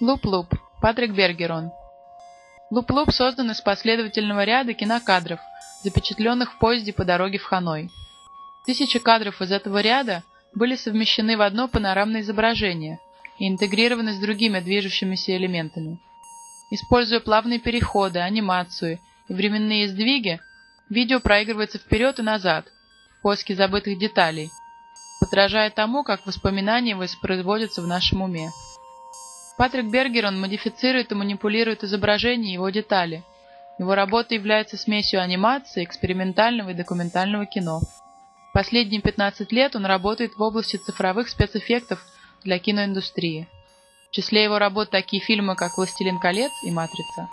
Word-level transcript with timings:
Loop 0.00 0.23
Loop. 0.23 0.52
Патрик 0.82 1.12
Бергерон. 1.12 1.70
Loop 2.70 2.91
Loop 2.91 3.12
создан 3.12 3.52
из 3.52 3.60
последовательного 3.60 4.42
ряда 4.42 4.74
кинокадров, 4.74 5.38
запечатленных 5.84 6.52
в 6.52 6.58
поезде 6.58 6.92
по 6.92 7.04
дороге 7.04 7.38
в 7.38 7.44
Ханой. 7.44 7.90
Тысячи 8.66 8.98
кадров 8.98 9.40
из 9.40 9.52
этого 9.52 9.80
ряда 9.80 10.24
были 10.52 10.74
совмещены 10.74 11.36
в 11.36 11.42
одно 11.42 11.68
панорамное 11.68 12.22
изображение 12.22 12.98
и 13.38 13.48
интегрированы 13.48 14.12
с 14.12 14.18
другими 14.18 14.58
движущимися 14.58 15.36
элементами. 15.36 16.00
Используя 16.72 17.20
плавные 17.20 17.60
переходы, 17.60 18.18
анимацию 18.18 18.98
и 19.28 19.32
временные 19.32 19.86
сдвиги, 19.86 20.40
видео 20.90 21.20
проигрывается 21.20 21.78
вперед 21.78 22.18
и 22.18 22.22
назад 22.22 22.66
в 23.18 23.22
поиске 23.22 23.54
забытых 23.54 23.96
деталей, 23.96 24.50
подражая 25.20 25.70
тому, 25.70 26.02
как 26.02 26.26
воспоминания 26.26 26.96
воспроизводятся 26.96 27.80
в 27.80 27.86
нашем 27.86 28.22
уме. 28.22 28.50
Патрик 29.56 29.86
Бергерон 29.86 30.40
модифицирует 30.40 31.12
и 31.12 31.14
манипулирует 31.14 31.84
изображение 31.84 32.50
и 32.50 32.54
его 32.54 32.70
детали. 32.70 33.22
Его 33.78 33.94
работа 33.94 34.34
является 34.34 34.76
смесью 34.76 35.20
анимации, 35.20 35.84
экспериментального 35.84 36.70
и 36.70 36.74
документального 36.74 37.46
кино. 37.46 37.80
Последние 38.52 39.00
15 39.00 39.50
лет 39.52 39.74
он 39.76 39.84
работает 39.86 40.34
в 40.36 40.42
области 40.42 40.76
цифровых 40.76 41.28
спецэффектов 41.28 42.04
для 42.44 42.58
киноиндустрии. 42.58 43.48
В 44.08 44.14
числе 44.14 44.44
его 44.44 44.58
работ 44.58 44.90
такие 44.90 45.22
фильмы, 45.22 45.56
как 45.56 45.76
«Властелин 45.76 46.18
колец» 46.20 46.52
и 46.64 46.70
«Матрица». 46.70 47.28